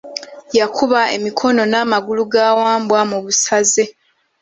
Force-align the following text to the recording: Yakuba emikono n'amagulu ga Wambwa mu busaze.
Yakuba 0.59 0.99
emikono 1.15 1.61
n'amagulu 1.71 2.23
ga 2.31 2.47
Wambwa 2.59 3.01
mu 3.09 3.17
busaze. 3.23 3.83